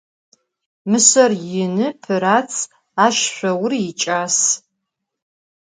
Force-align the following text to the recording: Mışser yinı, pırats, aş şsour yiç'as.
Mışser 0.89 1.31
yinı, 1.49 1.87
pırats, 2.03 2.55
aş 3.05 3.15
şsour 3.23 3.71
yiç'as. 3.81 4.37